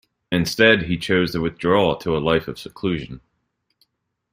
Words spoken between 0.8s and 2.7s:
he chose to withdraw to a life of